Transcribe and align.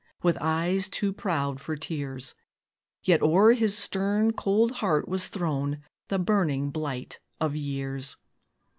_With 0.23 0.39
eyes 0.41 0.89
too 0.89 1.13
proud 1.13 1.61
for 1.61 1.75
tears; 1.75 2.33
Yet 3.03 3.21
o'er 3.21 3.53
his 3.53 3.77
stern, 3.77 4.33
cold 4.33 4.71
heart 4.77 5.07
was 5.07 5.27
thrown 5.27 5.83
The 6.07 6.17
burning 6.17 6.71
blight 6.71 7.19
of 7.39 7.55
years. 7.55 8.17